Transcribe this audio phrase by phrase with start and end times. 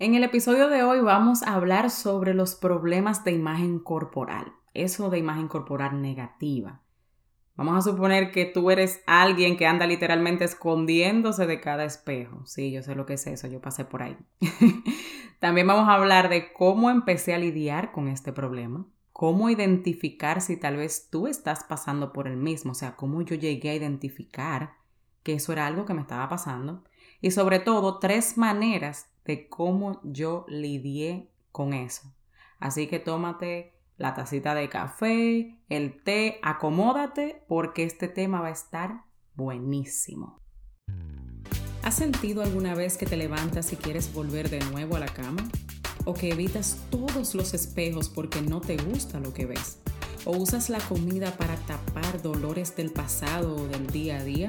[0.00, 5.10] En el episodio de hoy vamos a hablar sobre los problemas de imagen corporal, eso
[5.10, 6.82] de imagen corporal negativa.
[7.56, 12.46] Vamos a suponer que tú eres alguien que anda literalmente escondiéndose de cada espejo.
[12.46, 14.16] Sí, yo sé lo que es eso, yo pasé por ahí.
[15.40, 20.56] También vamos a hablar de cómo empecé a lidiar con este problema, cómo identificar si
[20.56, 24.74] tal vez tú estás pasando por el mismo, o sea, cómo yo llegué a identificar
[25.24, 26.84] que eso era algo que me estaba pasando
[27.20, 32.12] y sobre todo tres maneras de cómo yo lidié con eso.
[32.58, 38.52] Así que tómate la tacita de café, el té, acomódate porque este tema va a
[38.52, 39.04] estar
[39.34, 40.40] buenísimo.
[41.82, 45.46] ¿Has sentido alguna vez que te levantas y quieres volver de nuevo a la cama?
[46.06, 49.78] ¿O que evitas todos los espejos porque no te gusta lo que ves?
[50.24, 54.48] ¿O usas la comida para tapar dolores del pasado o del día a día?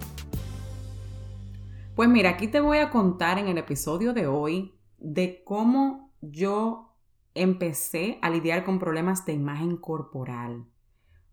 [1.95, 6.95] Pues mira, aquí te voy a contar en el episodio de hoy de cómo yo
[7.33, 10.65] empecé a lidiar con problemas de imagen corporal.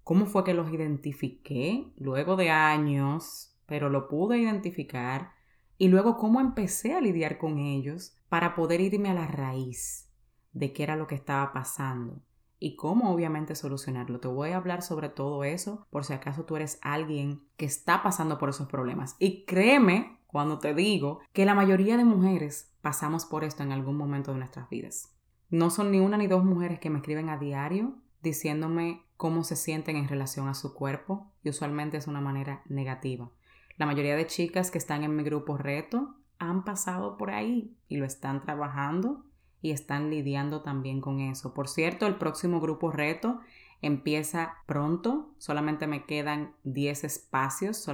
[0.03, 5.31] ¿Cómo fue que los identifiqué luego de años, pero lo pude identificar?
[5.79, 10.11] Y luego cómo empecé a lidiar con ellos para poder irme a la raíz
[10.53, 12.21] de qué era lo que estaba pasando
[12.59, 14.19] y cómo obviamente solucionarlo.
[14.19, 18.03] Te voy a hablar sobre todo eso por si acaso tú eres alguien que está
[18.03, 19.15] pasando por esos problemas.
[19.21, 23.97] Y créeme cuando te digo que la mayoría de mujeres pasamos por esto en algún
[23.97, 25.15] momento de nuestras vidas.
[25.51, 29.57] No son ni una ni dos mujeres que me escriben a diario diciéndome cómo se
[29.57, 33.31] sienten en relación a su cuerpo y usualmente es una manera negativa.
[33.79, 37.97] La mayoría de chicas que están en mi grupo reto han pasado por ahí y
[37.97, 39.25] lo están trabajando
[39.61, 41.55] y están lidiando también con eso.
[41.55, 43.41] Por cierto, el próximo grupo reto
[43.81, 47.87] empieza pronto, solamente me quedan 10 espacios,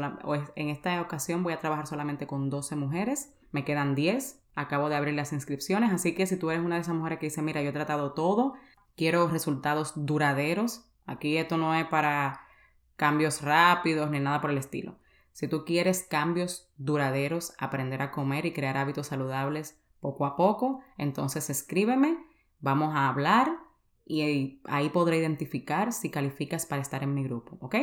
[0.57, 4.97] en esta ocasión voy a trabajar solamente con 12 mujeres, me quedan 10, acabo de
[4.97, 7.63] abrir las inscripciones, así que si tú eres una de esas mujeres que dice, mira,
[7.63, 8.55] yo he tratado todo,
[8.97, 10.87] quiero resultados duraderos.
[11.07, 12.41] Aquí esto no es para
[12.97, 14.99] cambios rápidos ni nada por el estilo.
[15.33, 20.81] Si tú quieres cambios duraderos, aprender a comer y crear hábitos saludables poco a poco,
[20.99, 22.19] entonces escríbeme,
[22.61, 23.57] vamos a hablar
[24.05, 27.77] y ahí podré identificar si calificas para estar en mi grupo, ¿ok?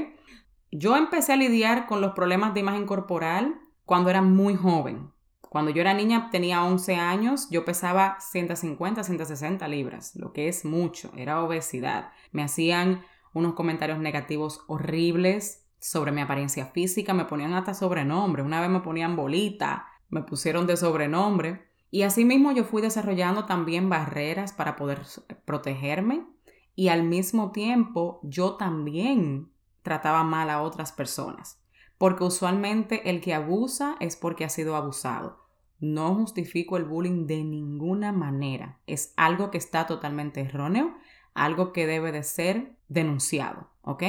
[0.71, 5.09] Yo empecé a lidiar con los problemas de imagen corporal cuando era muy joven.
[5.41, 10.63] Cuando yo era niña, tenía 11 años, yo pesaba 150, 160 libras, lo que es
[10.63, 12.11] mucho, era obesidad.
[12.31, 13.03] Me hacían
[13.33, 18.81] unos comentarios negativos horribles sobre mi apariencia física, me ponían hasta sobrenombre, una vez me
[18.81, 21.70] ponían bolita, me pusieron de sobrenombre.
[21.91, 25.03] Y asimismo yo fui desarrollando también barreras para poder
[25.45, 26.25] protegerme
[26.73, 29.51] y al mismo tiempo yo también
[29.83, 31.61] trataba mal a otras personas
[32.01, 35.45] porque usualmente el que abusa es porque ha sido abusado.
[35.79, 38.79] No justifico el bullying de ninguna manera.
[38.87, 40.95] Es algo que está totalmente erróneo,
[41.35, 44.01] algo que debe de ser denunciado, ¿ok?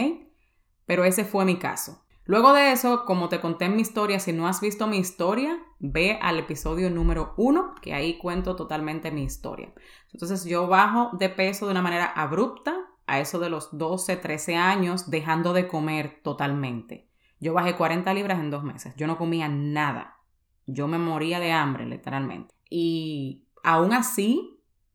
[0.86, 2.01] Pero ese fue mi caso.
[2.24, 5.58] Luego de eso, como te conté en mi historia, si no has visto mi historia,
[5.80, 9.72] ve al episodio número uno, que ahí cuento totalmente mi historia.
[10.12, 14.54] Entonces yo bajo de peso de una manera abrupta a eso de los 12, 13
[14.54, 17.08] años, dejando de comer totalmente.
[17.40, 18.94] Yo bajé 40 libras en dos meses.
[18.96, 20.18] Yo no comía nada.
[20.66, 22.54] Yo me moría de hambre, literalmente.
[22.70, 24.51] Y aún así,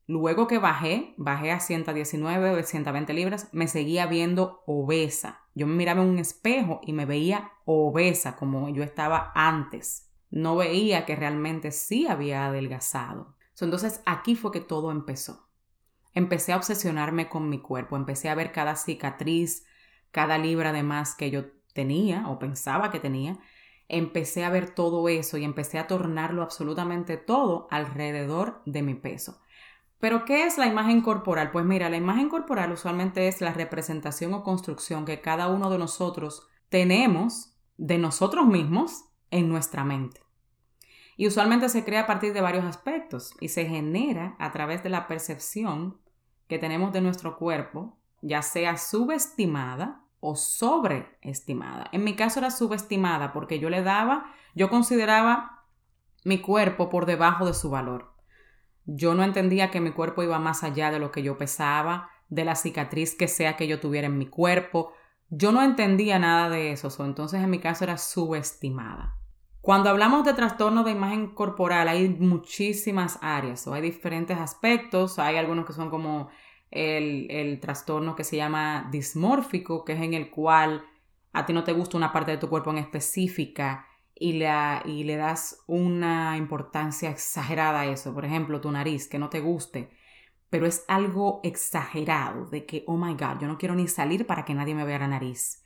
[0.08, 5.42] luego que bajé, bajé a 119 o 120 libras, me seguía viendo obesa.
[5.54, 10.10] Yo me miraba en un espejo y me veía obesa como yo estaba antes.
[10.30, 13.36] No veía que realmente sí había adelgazado.
[13.60, 15.48] Entonces aquí fue que todo empezó.
[16.14, 19.66] Empecé a obsesionarme con mi cuerpo, empecé a ver cada cicatriz,
[20.10, 21.44] cada libra de más que yo
[21.74, 23.38] tenía o pensaba que tenía
[23.88, 29.40] empecé a ver todo eso y empecé a tornarlo absolutamente todo alrededor de mi peso.
[30.00, 31.50] Pero, ¿qué es la imagen corporal?
[31.50, 35.78] Pues mira, la imagen corporal usualmente es la representación o construcción que cada uno de
[35.78, 40.20] nosotros tenemos de nosotros mismos en nuestra mente.
[41.16, 44.88] Y usualmente se crea a partir de varios aspectos y se genera a través de
[44.88, 45.98] la percepción
[46.46, 51.88] que tenemos de nuestro cuerpo, ya sea subestimada o sobreestimada.
[51.92, 55.64] En mi caso era subestimada porque yo le daba, yo consideraba
[56.24, 58.14] mi cuerpo por debajo de su valor.
[58.90, 62.46] Yo no entendía que mi cuerpo iba más allá de lo que yo pesaba, de
[62.46, 64.94] la cicatriz que sea que yo tuviera en mi cuerpo.
[65.28, 69.14] Yo no entendía nada de eso, entonces en mi caso era subestimada.
[69.60, 75.18] Cuando hablamos de trastorno de imagen corporal hay muchísimas áreas o hay diferentes aspectos.
[75.18, 76.30] Hay algunos que son como
[76.70, 80.82] el, el trastorno que se llama dismórfico, que es en el cual
[81.34, 83.87] a ti no te gusta una parte de tu cuerpo en específica
[84.18, 88.12] y, y le das una importancia exagerada a eso.
[88.14, 89.90] Por ejemplo, tu nariz, que no te guste,
[90.50, 94.44] pero es algo exagerado de que, oh my God, yo no quiero ni salir para
[94.44, 95.62] que nadie me vea la nariz.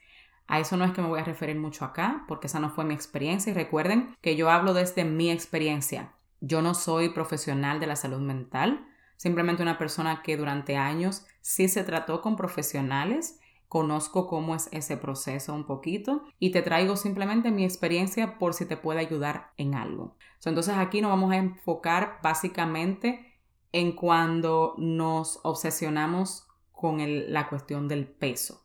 [0.46, 2.84] A eso no es que me voy a referir mucho acá, porque esa no fue
[2.84, 6.14] mi experiencia y recuerden que yo hablo desde mi experiencia.
[6.40, 11.68] Yo no soy profesional de la salud mental, simplemente una persona que durante años sí
[11.68, 13.38] se trató con profesionales
[13.72, 18.66] conozco cómo es ese proceso un poquito y te traigo simplemente mi experiencia por si
[18.66, 20.18] te puede ayudar en algo.
[20.44, 23.40] entonces aquí nos vamos a enfocar básicamente
[23.72, 26.98] en cuando nos obsesionamos con
[27.32, 28.62] la cuestión del peso,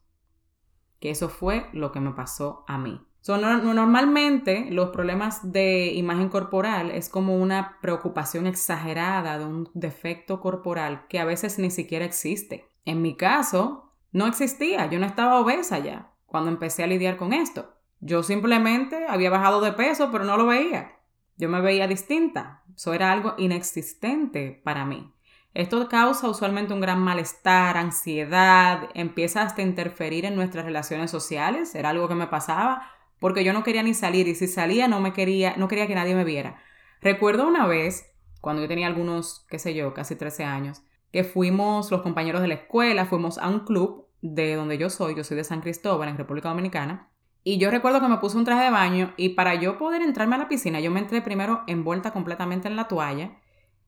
[0.99, 2.99] que eso fue lo que me pasó a mí.
[3.29, 11.07] normalmente los problemas de imagen corporal es como una preocupación exagerada de un defecto corporal
[11.07, 12.65] que a veces ni siquiera existe.
[12.83, 13.86] En mi caso,
[14.17, 17.75] no existía, yo no estaba obesa ya cuando empecé a lidiar con esto.
[17.99, 20.93] Yo simplemente había bajado de peso, pero no lo veía.
[21.37, 22.63] Yo me veía distinta.
[22.75, 25.13] Eso era algo inexistente para mí.
[25.53, 31.75] Esto causa usualmente un gran malestar, ansiedad, empieza hasta a interferir en nuestras relaciones sociales.
[31.75, 34.99] Era algo que me pasaba porque yo no quería ni salir y si salía no
[34.99, 36.59] me quería, no quería que nadie me viera.
[37.01, 38.11] Recuerdo una vez,
[38.41, 40.81] cuando yo tenía algunos, qué sé yo, casi 13 años,
[41.11, 45.15] que fuimos los compañeros de la escuela, fuimos a un club de donde yo soy,
[45.15, 47.09] yo soy de San Cristóbal, en República Dominicana,
[47.43, 50.35] y yo recuerdo que me puse un traje de baño y para yo poder entrarme
[50.35, 53.37] a la piscina, yo me entré primero envuelta completamente en la toalla,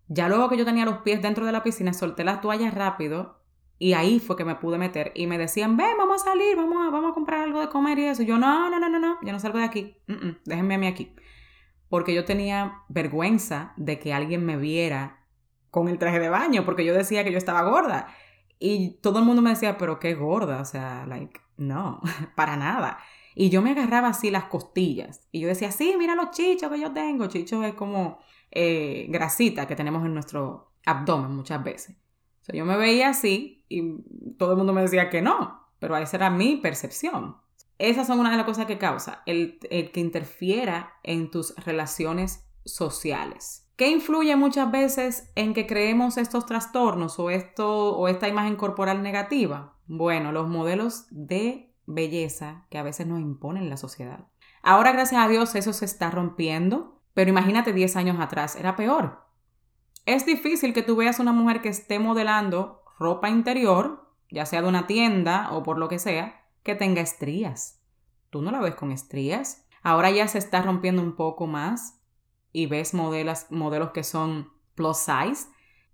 [0.08, 3.40] ya luego que yo tenía los pies dentro de la piscina, solté la toalla rápido
[3.78, 6.86] y ahí fue que me pude meter y me decían, ven, vamos a salir, vamos
[6.86, 8.24] a, vamos a comprar algo de comer y eso.
[8.24, 9.98] Yo, no, no, no, no, no, yo no salgo de aquí,
[10.46, 11.16] déjenme a mí aquí.
[11.88, 15.26] Porque yo tenía vergüenza de que alguien me viera
[15.72, 18.08] con el traje de baño, porque yo decía que yo estaba gorda.
[18.60, 22.02] Y todo el mundo me decía, pero qué gorda, o sea, like, no,
[22.36, 23.00] para nada.
[23.36, 25.22] Y yo me agarraba así las costillas.
[25.32, 27.28] Y yo decía, sí, mira los chichos que yo tengo.
[27.28, 28.20] Chicho es como
[28.52, 31.96] eh, grasita que tenemos en nuestro abdomen muchas veces.
[32.50, 33.82] O yo me veía así y
[34.38, 37.38] todo el mundo me decía que no, pero esa era mi percepción.
[37.78, 42.46] Esas son una de las cosas que causa el, el que interfiera en tus relaciones
[42.66, 43.69] sociales.
[43.80, 49.02] ¿Qué influye muchas veces en que creemos estos trastornos o, esto, o esta imagen corporal
[49.02, 49.78] negativa?
[49.88, 54.28] Bueno, los modelos de belleza que a veces nos imponen la sociedad.
[54.64, 59.24] Ahora, gracias a Dios, eso se está rompiendo, pero imagínate 10 años atrás, era peor.
[60.06, 64.68] Es difícil que tú veas una mujer que esté modelando ropa interior, ya sea de
[64.68, 67.80] una tienda o por lo que sea, que tenga estrías.
[68.30, 69.66] Tú no la ves con estrías.
[69.84, 71.99] Ahora ya se está rompiendo un poco más,
[72.52, 75.48] y ves modelos, modelos que son plus size,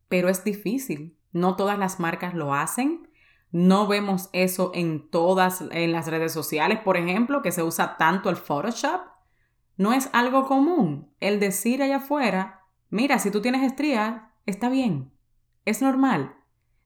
[0.08, 1.18] pero es difícil.
[1.32, 3.10] No todas las marcas lo hacen.
[3.52, 8.30] No vemos eso en todas en las redes sociales, por ejemplo, que se usa tanto
[8.30, 9.02] el Photoshop.
[9.78, 15.12] No es algo común el decir allá afuera, mira, si tú tienes estrías, está bien,
[15.66, 16.36] es normal.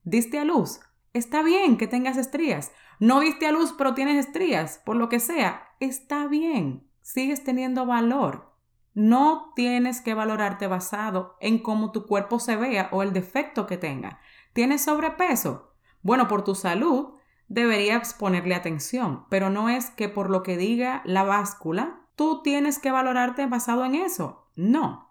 [0.02, 0.80] Diste a luz,
[1.12, 2.72] está bien que tengas estrías.
[2.98, 7.86] No diste a luz, pero tienes estrías, por lo que sea, está bien, sigues teniendo
[7.86, 8.49] valor.
[8.94, 13.76] No tienes que valorarte basado en cómo tu cuerpo se vea o el defecto que
[13.76, 14.20] tenga.
[14.52, 15.74] ¿Tienes sobrepeso?
[16.02, 17.14] Bueno, por tu salud
[17.48, 22.78] deberías ponerle atención, pero no es que por lo que diga la báscula, tú tienes
[22.78, 24.50] que valorarte basado en eso.
[24.56, 25.10] No.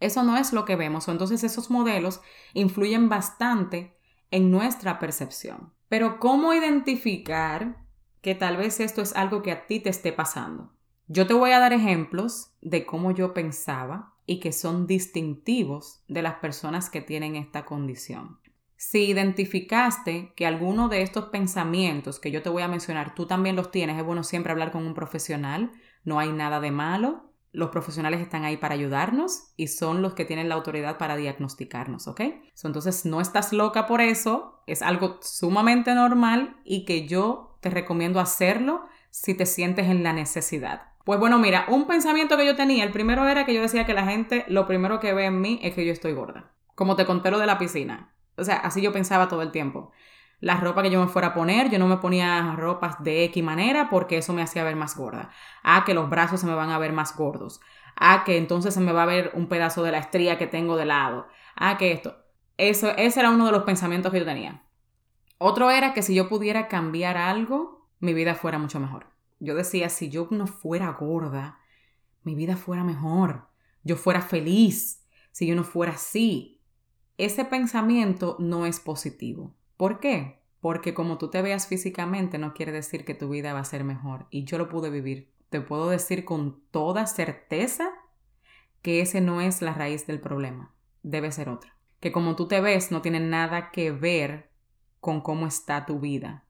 [0.00, 1.08] Eso no es lo que vemos.
[1.08, 2.20] Entonces esos modelos
[2.54, 3.98] influyen bastante
[4.30, 5.72] en nuestra percepción.
[5.88, 7.84] Pero ¿cómo identificar
[8.22, 10.72] que tal vez esto es algo que a ti te esté pasando?
[11.12, 16.22] Yo te voy a dar ejemplos de cómo yo pensaba y que son distintivos de
[16.22, 18.38] las personas que tienen esta condición.
[18.76, 23.56] Si identificaste que alguno de estos pensamientos que yo te voy a mencionar, tú también
[23.56, 25.72] los tienes, es bueno siempre hablar con un profesional,
[26.04, 30.24] no hay nada de malo, los profesionales están ahí para ayudarnos y son los que
[30.24, 32.20] tienen la autoridad para diagnosticarnos, ¿ok?
[32.62, 38.20] entonces no estás loca por eso, es algo sumamente normal y que yo te recomiendo
[38.20, 40.89] hacerlo si te sientes en la necesidad.
[41.04, 43.94] Pues bueno, mira, un pensamiento que yo tenía, el primero era que yo decía que
[43.94, 46.52] la gente lo primero que ve en mí es que yo estoy gorda.
[46.74, 48.14] Como te conté lo de la piscina.
[48.36, 49.92] O sea, así yo pensaba todo el tiempo.
[50.40, 53.44] La ropa que yo me fuera a poner, yo no me ponía ropas de X
[53.44, 55.30] manera porque eso me hacía ver más gorda.
[55.62, 57.60] Ah, que los brazos se me van a ver más gordos.
[57.96, 60.76] Ah, que entonces se me va a ver un pedazo de la estría que tengo
[60.76, 61.28] de lado.
[61.56, 62.16] Ah, que esto.
[62.56, 64.62] Eso, ese era uno de los pensamientos que yo tenía.
[65.36, 69.09] Otro era que si yo pudiera cambiar algo, mi vida fuera mucho mejor.
[69.40, 71.58] Yo decía, si yo no fuera gorda,
[72.22, 73.48] mi vida fuera mejor,
[73.82, 76.60] yo fuera feliz, si yo no fuera así.
[77.16, 79.54] Ese pensamiento no es positivo.
[79.76, 80.40] ¿Por qué?
[80.60, 83.82] Porque como tú te veas físicamente no quiere decir que tu vida va a ser
[83.82, 84.26] mejor.
[84.30, 85.32] Y yo lo pude vivir.
[85.48, 87.90] Te puedo decir con toda certeza
[88.82, 90.74] que ese no es la raíz del problema.
[91.02, 91.74] Debe ser otra.
[91.98, 94.50] Que como tú te ves no tiene nada que ver
[95.00, 96.44] con cómo está tu vida.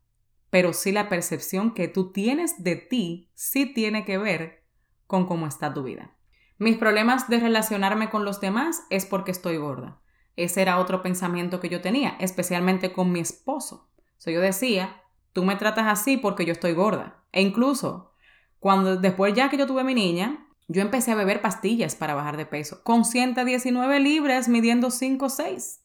[0.51, 4.65] Pero sí la percepción que tú tienes de ti sí tiene que ver
[5.07, 6.17] con cómo está tu vida.
[6.59, 10.01] Mis problemas de relacionarme con los demás es porque estoy gorda.
[10.37, 13.91] Ese era otro pensamiento que yo tenía, especialmente con mi esposo.
[14.19, 15.03] So, yo decía,
[15.33, 17.25] tú me tratas así porque yo estoy gorda.
[17.33, 18.13] E incluso,
[18.59, 22.37] cuando después ya que yo tuve mi niña, yo empecé a beber pastillas para bajar
[22.37, 25.81] de peso, con 119 libras midiendo 5 o 6.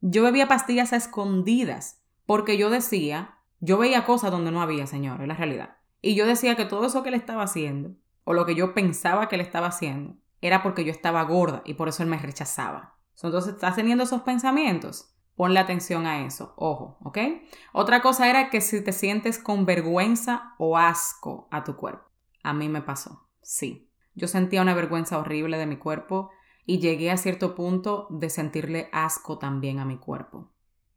[0.00, 5.20] Yo bebía pastillas a escondidas, porque yo decía, yo veía cosas donde no había, señor,
[5.20, 5.76] en la realidad.
[6.00, 9.28] Y yo decía que todo eso que le estaba haciendo, o lo que yo pensaba
[9.28, 12.98] que le estaba haciendo, era porque yo estaba gorda y por eso él me rechazaba.
[13.22, 15.14] Entonces, ¿estás teniendo esos pensamientos?
[15.34, 17.18] Ponle atención a eso, ojo, ¿ok?
[17.72, 22.08] Otra cosa era que si te sientes con vergüenza o asco a tu cuerpo.
[22.42, 23.90] A mí me pasó, sí.
[24.14, 26.30] Yo sentía una vergüenza horrible de mi cuerpo
[26.64, 30.52] y llegué a cierto punto de sentirle asco también a mi cuerpo.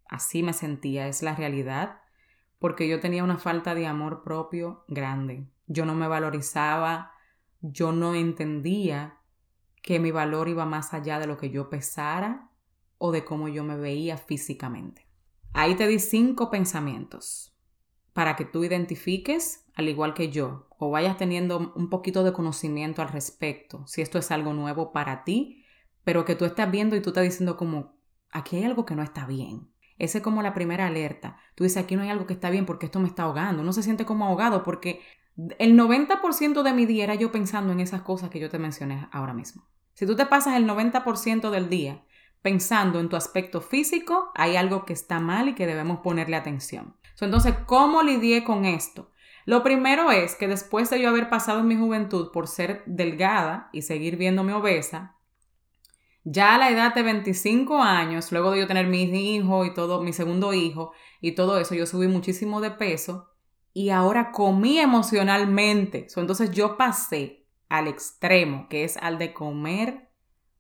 [0.10, 2.02] Así me sentía, es la realidad,
[2.62, 5.48] porque yo tenía una falta de amor propio grande.
[5.66, 7.12] Yo no me valorizaba,
[7.60, 9.18] yo no entendía
[9.82, 12.52] que mi valor iba más allá de lo que yo pesara
[13.00, 15.08] o de cómo yo me veía físicamente.
[15.54, 17.58] Ahí te di cinco pensamientos
[18.14, 23.02] para que tú identifiques, al igual que yo, o vayas teniendo un poquito de conocimiento
[23.02, 25.66] al respecto, si esto es algo nuevo para ti,
[26.04, 27.96] pero que tú estás viendo y tú estás diciendo como,
[28.30, 29.71] aquí hay algo que no está bien.
[30.02, 31.38] Esa es como la primera alerta.
[31.54, 33.62] Tú dices, aquí no hay algo que está bien porque esto me está ahogando.
[33.62, 35.00] Uno se siente como ahogado porque
[35.60, 39.08] el 90% de mi día era yo pensando en esas cosas que yo te mencioné
[39.12, 39.68] ahora mismo.
[39.94, 42.04] Si tú te pasas el 90% del día
[42.42, 46.96] pensando en tu aspecto físico, hay algo que está mal y que debemos ponerle atención.
[47.20, 49.12] Entonces, ¿cómo lidié con esto?
[49.46, 53.84] Lo primero es que después de yo haber pasado mi juventud por ser delgada y
[53.84, 55.16] seguir viéndome obesa,
[56.24, 60.02] ya a la edad de 25 años, luego de yo tener mi hijo y todo,
[60.02, 63.30] mi segundo hijo y todo eso, yo subí muchísimo de peso
[63.74, 66.08] y ahora comí emocionalmente.
[66.16, 70.10] entonces yo pasé al extremo, que es al de comer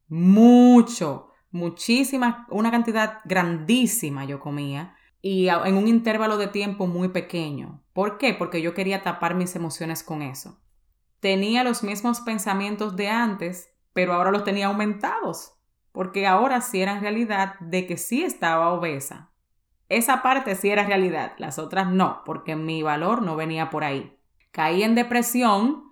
[0.07, 7.83] mucho, muchísima, una cantidad grandísima yo comía y en un intervalo de tiempo muy pequeño.
[7.93, 8.33] ¿Por qué?
[8.33, 10.59] Porque yo quería tapar mis emociones con eso.
[11.19, 15.53] Tenía los mismos pensamientos de antes, pero ahora los tenía aumentados,
[15.91, 19.31] porque ahora sí era realidad de que sí estaba obesa.
[19.89, 24.17] Esa parte sí era realidad, las otras no, porque mi valor no venía por ahí.
[24.51, 25.83] Caí en depresión,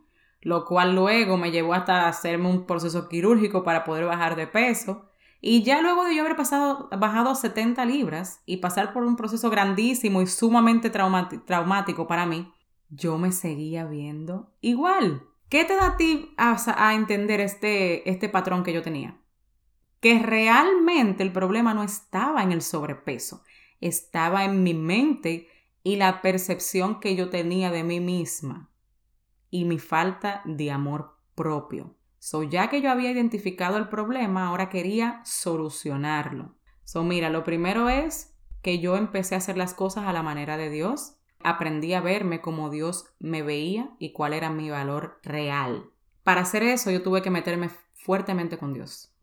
[0.42, 5.10] lo cual luego me llevó hasta hacerme un proceso quirúrgico para poder bajar de peso
[5.42, 9.50] y ya luego de yo haber pasado, bajado 70 libras y pasar por un proceso
[9.50, 12.52] grandísimo y sumamente traumático para mí,
[12.90, 15.24] yo me seguía viendo igual.
[15.50, 19.20] ¿Qué te da a ti a, entender este, este patrón que yo tenía?
[20.00, 23.44] Que realmente el problema no estaba en el sobrepeso,
[23.82, 25.48] estaba en mi mente
[25.84, 28.70] y la percepción que yo tenía de mí misma
[29.50, 31.96] y mi falta de amor propio.
[32.20, 36.56] So, ya que yo había identificado el problema, ahora quería solucionarlo.
[36.84, 40.58] So, mira, lo primero es que yo empecé a hacer las cosas a la manera
[40.58, 41.16] de Dios.
[41.42, 45.90] Aprendí a verme como Dios me veía y cuál era mi valor real.
[46.24, 49.14] Para hacer eso, yo tuve que meterme fuertemente con Dios.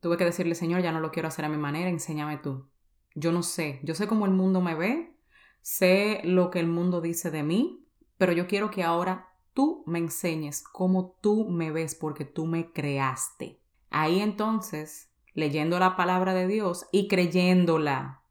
[0.00, 2.68] Tuve que decirle, Señor, ya no lo quiero hacer a mi manera, enséñame tú.
[3.14, 5.14] Yo no sé, yo sé cómo el mundo me ve,
[5.60, 9.98] sé lo que el mundo dice de mí, pero yo quiero que ahora tú me
[9.98, 13.60] enseñes cómo tú me ves porque tú me creaste.
[13.90, 18.22] Ahí entonces, leyendo la palabra de Dios y creyéndola,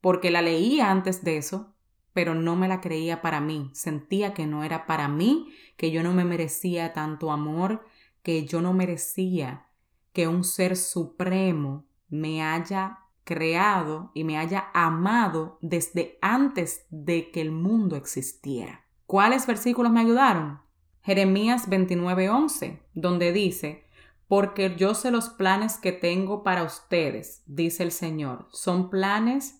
[0.00, 1.74] porque la leía antes de eso,
[2.12, 3.70] pero no me la creía para mí.
[3.72, 7.84] Sentía que no era para mí, que yo no me merecía tanto amor,
[8.22, 9.66] que yo no merecía
[10.12, 17.40] que un ser supremo me haya creado y me haya amado desde antes de que
[17.40, 18.86] el mundo existiera.
[19.06, 20.60] ¿Cuáles versículos me ayudaron?
[21.02, 23.84] Jeremías 29:11, donde dice,
[24.26, 28.46] porque yo sé los planes que tengo para ustedes, dice el Señor.
[28.52, 29.59] Son planes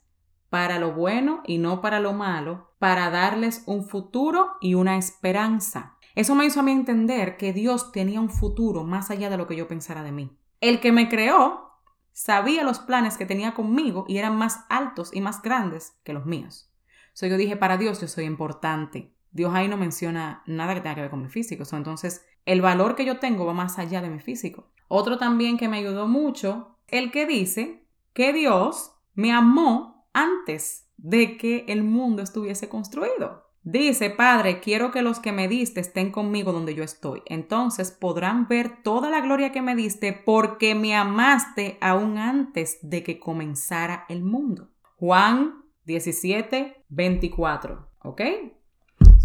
[0.51, 5.97] para lo bueno y no para lo malo, para darles un futuro y una esperanza.
[6.15, 9.47] Eso me hizo a mí entender que Dios tenía un futuro más allá de lo
[9.47, 10.37] que yo pensara de mí.
[10.61, 11.71] El que me creó
[12.13, 16.27] sabía los planes que tenía conmigo y eran más altos y más grandes que los
[16.27, 16.71] míos.
[17.15, 19.15] So yo dije, para Dios yo soy importante.
[19.31, 21.65] Dios ahí no menciona nada que tenga que ver con mi físico.
[21.73, 24.73] entonces, el valor que yo tengo va más allá de mi físico.
[24.89, 31.37] Otro también que me ayudó mucho, el que dice que Dios me amó antes de
[31.37, 33.51] que el mundo estuviese construido.
[33.63, 37.23] Dice, Padre, quiero que los que me diste estén conmigo donde yo estoy.
[37.27, 43.03] Entonces podrán ver toda la gloria que me diste porque me amaste aún antes de
[43.03, 44.71] que comenzara el mundo.
[44.97, 47.89] Juan 17, 24.
[48.03, 48.23] ¿Ok?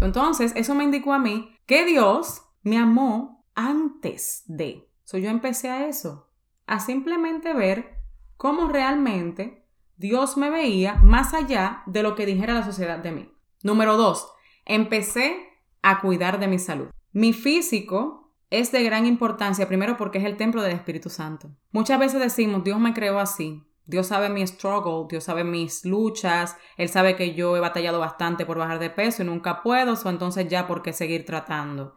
[0.00, 4.86] entonces, eso me indicó a mí que Dios me amó antes de.
[5.04, 6.28] So, yo empecé a eso,
[6.66, 8.02] a simplemente ver
[8.36, 9.65] cómo realmente
[9.96, 13.32] Dios me veía más allá de lo que dijera la sociedad de mí.
[13.62, 14.28] Número dos,
[14.64, 15.36] empecé
[15.82, 16.88] a cuidar de mi salud.
[17.12, 21.50] Mi físico es de gran importancia, primero porque es el templo del Espíritu Santo.
[21.72, 23.62] Muchas veces decimos, Dios me creó así.
[23.86, 28.44] Dios sabe mi struggle, Dios sabe mis luchas, Él sabe que yo he batallado bastante
[28.44, 31.94] por bajar de peso y nunca puedo, o entonces ya por qué seguir tratando.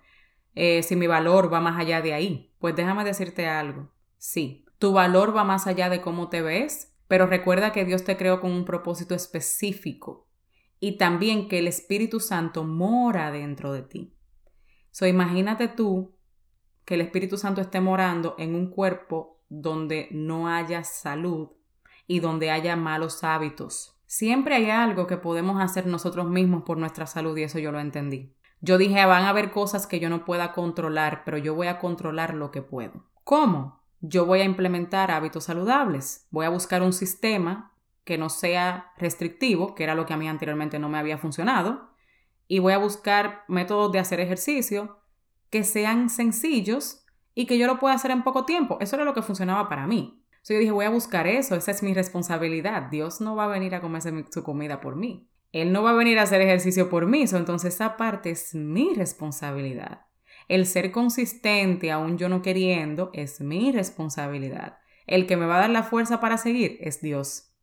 [0.56, 2.54] Eh, si mi valor va más allá de ahí.
[2.60, 3.90] Pues déjame decirte algo.
[4.18, 8.16] Sí, tu valor va más allá de cómo te ves, pero recuerda que Dios te
[8.18, 10.28] creó con un propósito específico
[10.80, 14.14] y también que el Espíritu Santo mora dentro de ti.
[14.92, 16.16] So, imagínate tú
[16.86, 21.50] que el Espíritu Santo esté morando en un cuerpo donde no haya salud
[22.06, 24.00] y donde haya malos hábitos.
[24.06, 27.80] Siempre hay algo que podemos hacer nosotros mismos por nuestra salud y eso yo lo
[27.80, 28.36] entendí.
[28.62, 31.80] Yo dije, van a haber cosas que yo no pueda controlar, pero yo voy a
[31.80, 33.10] controlar lo que puedo.
[33.24, 33.79] ¿Cómo?
[34.02, 36.28] Yo voy a implementar hábitos saludables.
[36.32, 40.28] Voy a buscar un sistema que no sea restrictivo, que era lo que a mí
[40.28, 41.90] anteriormente no me había funcionado,
[42.48, 45.00] y voy a buscar métodos de hacer ejercicio
[45.50, 48.78] que sean sencillos y que yo lo pueda hacer en poco tiempo.
[48.82, 50.24] Eso era lo que funcionaba para mí.
[50.32, 52.90] Entonces yo dije, voy a buscar eso, esa es mi responsabilidad.
[52.90, 55.30] Dios no va a venir a comerse su comida por mí.
[55.52, 57.26] Él no va a venir a hacer ejercicio por mí.
[57.32, 60.09] Entonces esa parte es mi responsabilidad.
[60.50, 64.80] El ser consistente, aún yo no queriendo, es mi responsabilidad.
[65.08, 67.54] El que me va a dar la fuerza para seguir es Dios.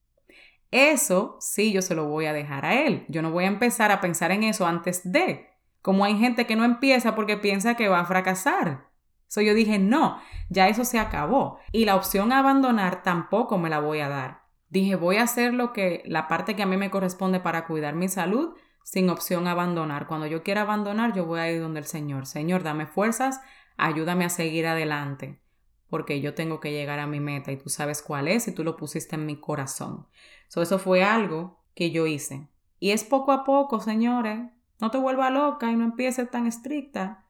[0.71, 3.05] Eso sí yo se lo voy a dejar a él.
[3.09, 5.49] Yo no voy a empezar a pensar en eso antes de.
[5.83, 8.89] Como hay gente que no empieza porque piensa que va a fracasar.
[9.29, 11.59] So yo dije, no, ya eso se acabó.
[11.73, 14.43] Y la opción a abandonar tampoco me la voy a dar.
[14.69, 17.95] Dije, voy a hacer lo que, la parte que a mí me corresponde para cuidar
[17.95, 18.55] mi salud,
[18.87, 20.07] sin opción a abandonar.
[20.07, 22.27] Cuando yo quiera abandonar, yo voy a ir donde el Señor.
[22.27, 23.41] Señor, dame fuerzas,
[23.77, 25.41] ayúdame a seguir adelante
[25.89, 28.65] porque yo tengo que llegar a mi meta y tú sabes cuál es y tú
[28.65, 30.07] lo pusiste en mi corazón.
[30.49, 32.49] So, eso fue algo que yo hice.
[32.79, 34.41] Y es poco a poco, señores.
[34.81, 37.25] No te vuelvas loca y no empieces tan estricta.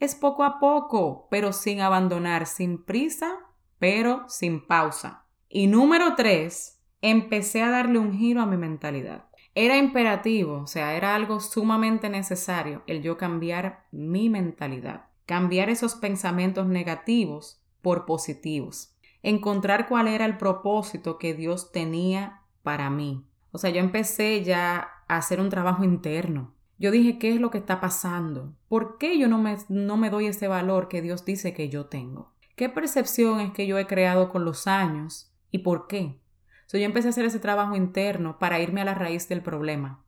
[0.00, 3.30] Es poco a poco, pero sin abandonar, sin prisa,
[3.78, 5.26] pero sin pausa.
[5.48, 9.27] Y número tres, empecé a darle un giro a mi mentalidad.
[9.54, 15.94] Era imperativo, o sea, era algo sumamente necesario el yo cambiar mi mentalidad, cambiar esos
[15.94, 18.94] pensamientos negativos por positivos.
[19.22, 23.24] Encontrar cuál era el propósito que Dios tenía para mí.
[23.50, 26.54] O sea, yo empecé ya a hacer un trabajo interno.
[26.78, 28.54] Yo dije, ¿qué es lo que está pasando?
[28.68, 31.86] ¿Por qué yo no me, no me doy ese valor que Dios dice que yo
[31.86, 32.32] tengo?
[32.54, 36.20] ¿Qué percepción es que yo he creado con los años y por qué?
[36.68, 40.04] So, yo empecé a hacer ese trabajo interno para irme a la raíz del problema,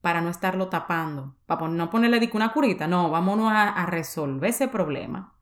[0.00, 5.36] para no estarlo tapando, para no ponerle una curita, no, vámonos a, resolver ese problema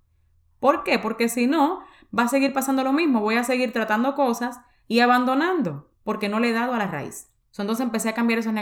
[0.58, 0.98] ¿Por qué?
[0.98, 1.80] Porque si no,
[2.16, 3.22] va a seguir pasando lo mismo.
[3.22, 7.32] Voy a seguir tratando cosas y abandonando porque no le he dado a la raíz.
[7.58, 8.52] Entonces empecé a cambiar esos,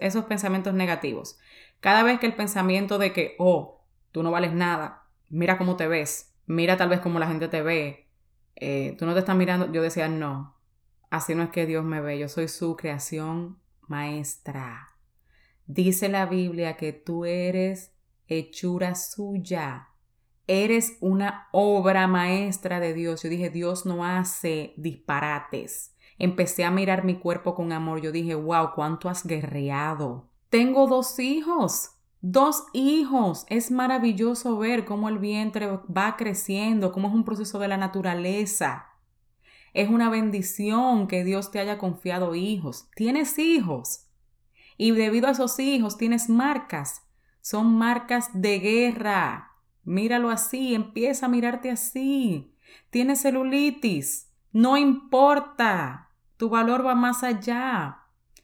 [0.00, 1.40] esos pensamientos negativos.
[1.80, 5.88] Cada vez que el pensamiento de que, oh, tú no vales nada, mira cómo te
[5.88, 8.08] ves, mira tal vez cómo la gente te ve,
[8.54, 10.59] eh, tú no te estás mirando, yo decía, no,
[11.10, 14.88] así no es que Dios me ve, yo soy su creación maestra.
[15.66, 17.92] Dice la Biblia que tú eres
[18.26, 19.90] hechura suya
[20.50, 23.22] eres una obra maestra de Dios.
[23.22, 25.94] Yo dije, Dios no hace disparates.
[26.18, 28.00] Empecé a mirar mi cuerpo con amor.
[28.00, 30.28] Yo dije, wow, cuánto has guerreado.
[30.48, 31.92] Tengo dos hijos.
[32.20, 33.46] Dos hijos.
[33.48, 38.86] Es maravilloso ver cómo el vientre va creciendo, cómo es un proceso de la naturaleza.
[39.72, 42.88] Es una bendición que Dios te haya confiado hijos.
[42.94, 44.06] Tienes hijos.
[44.76, 47.02] Y debido a esos hijos tienes marcas.
[47.40, 49.52] Son marcas de guerra.
[49.84, 52.54] Míralo así, empieza a mirarte así.
[52.90, 56.10] Tienes celulitis, no importa.
[56.36, 57.98] Tu valor va más allá.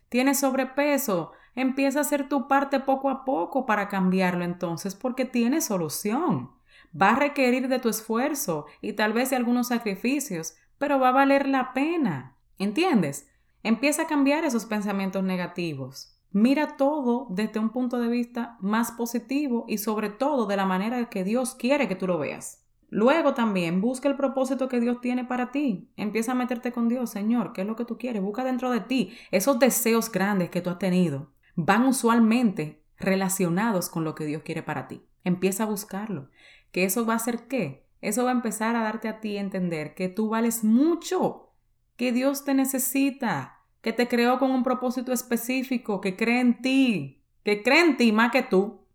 [0.09, 5.61] Tienes sobrepeso, empieza a hacer tu parte poco a poco para cambiarlo entonces porque tiene
[5.61, 6.53] solución.
[7.01, 11.13] Va a requerir de tu esfuerzo y tal vez de algunos sacrificios, pero va a
[11.13, 12.37] valer la pena.
[12.59, 13.29] ¿Entiendes?
[13.63, 16.17] Empieza a cambiar esos pensamientos negativos.
[16.31, 21.09] Mira todo desde un punto de vista más positivo y sobre todo de la manera
[21.09, 22.63] que Dios quiere que tú lo veas.
[22.89, 25.91] Luego también busca el propósito que Dios tiene para ti.
[25.97, 28.23] Empieza a meterte con Dios, Señor, ¿qué es lo que tú quieres?
[28.23, 31.33] Busca dentro de ti esos deseos grandes que tú has tenido.
[31.57, 35.03] Van usualmente relacionados con lo que Dios quiere para ti.
[35.25, 36.29] Empieza a buscarlo.
[36.71, 37.86] ¿Que eso va a hacer qué?
[38.07, 41.51] Eso va a empezar a darte a ti entender que tú vales mucho,
[41.97, 47.25] que Dios te necesita, que te creó con un propósito específico, que cree en ti,
[47.43, 48.87] que cree en ti más que tú.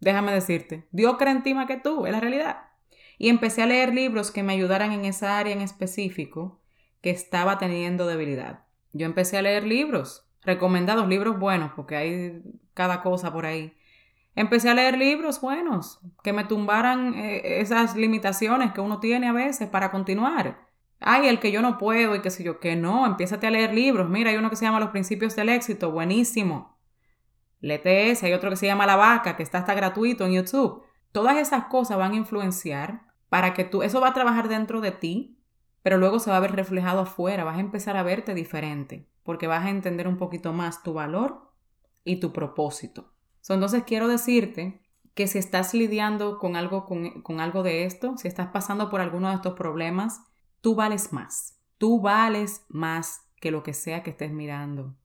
[0.00, 2.70] Déjame decirte, Dios cree en ti más que tú, es la realidad.
[3.18, 6.60] Y empecé a leer libros que me ayudaran en esa área en específico
[7.02, 8.64] que estaba teniendo debilidad.
[8.92, 12.42] Yo empecé a leer libros, recomendados, libros buenos, porque hay
[12.74, 13.75] cada cosa por ahí.
[14.36, 19.32] Empecé a leer libros buenos, que me tumbaran eh, esas limitaciones que uno tiene a
[19.32, 20.58] veces para continuar.
[21.00, 23.72] Ay, el que yo no puedo y qué sé yo, que no, empiézate a leer
[23.72, 24.10] libros.
[24.10, 26.78] Mira, hay uno que se llama Los Principios del Éxito, buenísimo.
[27.60, 30.82] Léete ese, hay otro que se llama La Vaca, que está hasta gratuito en YouTube.
[31.12, 34.90] Todas esas cosas van a influenciar para que tú, eso va a trabajar dentro de
[34.90, 35.40] ti,
[35.82, 39.46] pero luego se va a ver reflejado afuera, vas a empezar a verte diferente, porque
[39.46, 41.52] vas a entender un poquito más tu valor
[42.04, 43.15] y tu propósito.
[43.54, 44.80] Entonces quiero decirte
[45.14, 49.28] que si estás lidiando con algo, con algo de esto, si estás pasando por alguno
[49.28, 50.20] de estos problemas,
[50.60, 51.58] tú vales más.
[51.78, 54.96] Tú vales más que lo que sea que estés mirando.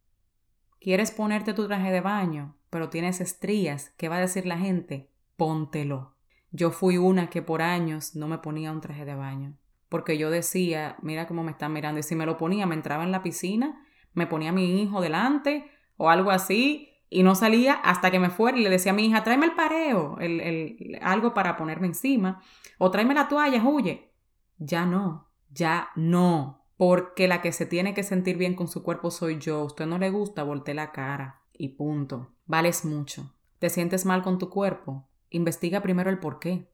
[0.80, 3.92] ¿Quieres ponerte tu traje de baño, pero tienes estrías?
[3.98, 5.12] ¿Qué va a decir la gente?
[5.38, 6.16] Póntelo.
[6.52, 9.58] Yo fui una que por años no me ponía un traje de baño,
[9.90, 13.04] porque yo decía, mira cómo me están mirando, y si me lo ponía, me entraba
[13.04, 17.74] en la piscina, me ponía a mi hijo delante o algo así, y no salía
[17.74, 21.34] hasta que me fuera y le decía a mi hija, tráeme el pareo, el, algo
[21.34, 22.41] para ponerme encima,
[22.78, 24.13] o tráeme la toalla, huye.
[24.58, 29.12] Ya no, ya no, porque la que se tiene que sentir bien con su cuerpo
[29.12, 29.62] soy yo.
[29.65, 32.32] Usted no le gusta, voltee la cara y punto.
[32.45, 33.36] Vales mucho.
[33.60, 35.10] ¿Te sientes mal con tu cuerpo?
[35.30, 36.71] Investiga primero el por qué.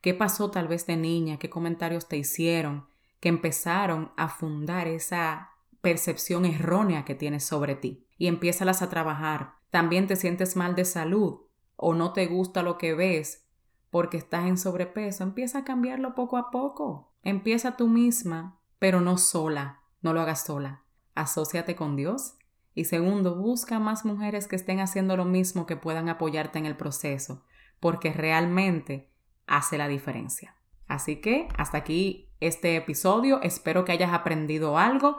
[0.00, 1.38] ¿Qué pasó tal vez de niña?
[1.38, 2.86] ¿Qué comentarios te hicieron
[3.18, 8.06] que empezaron a fundar esa percepción errónea que tienes sobre ti?
[8.16, 9.54] Y empiézalas a trabajar.
[9.70, 11.40] También te sientes mal de salud
[11.76, 13.46] o no te gusta lo que ves
[13.90, 15.22] porque estás en sobrepeso.
[15.22, 17.14] Empieza a cambiarlo poco a poco.
[17.22, 19.80] Empieza tú misma, pero no sola.
[20.02, 20.84] No lo hagas sola.
[21.14, 22.34] Asociate con Dios.
[22.74, 26.76] Y segundo, busca más mujeres que estén haciendo lo mismo que puedan apoyarte en el
[26.76, 27.44] proceso
[27.80, 29.10] porque realmente
[29.46, 30.56] hace la diferencia.
[30.86, 35.18] Así que hasta aquí este episodio, espero que hayas aprendido algo